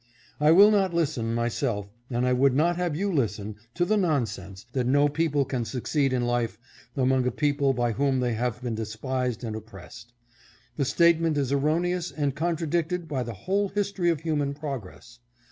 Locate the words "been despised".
8.63-9.43